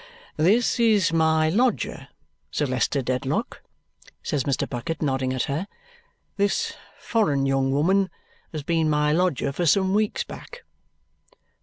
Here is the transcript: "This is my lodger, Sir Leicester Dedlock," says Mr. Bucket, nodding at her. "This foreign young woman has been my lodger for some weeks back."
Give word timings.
"This 0.37 0.79
is 0.79 1.13
my 1.13 1.49
lodger, 1.49 2.07
Sir 2.49 2.65
Leicester 2.65 3.03
Dedlock," 3.03 3.61
says 4.23 4.45
Mr. 4.45 4.67
Bucket, 4.67 4.99
nodding 4.99 5.31
at 5.31 5.43
her. 5.43 5.67
"This 6.37 6.73
foreign 6.97 7.45
young 7.45 7.71
woman 7.71 8.09
has 8.51 8.63
been 8.63 8.89
my 8.89 9.11
lodger 9.11 9.51
for 9.51 9.67
some 9.67 9.93
weeks 9.93 10.23
back." 10.23 10.63